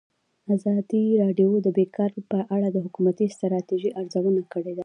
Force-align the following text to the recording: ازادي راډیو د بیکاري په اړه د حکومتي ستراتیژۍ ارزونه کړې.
ازادي 0.55 1.03
راډیو 1.21 1.51
د 1.65 1.67
بیکاري 1.77 2.21
په 2.31 2.39
اړه 2.55 2.67
د 2.71 2.77
حکومتي 2.85 3.25
ستراتیژۍ 3.35 3.89
ارزونه 3.99 4.41
کړې. 4.53 4.73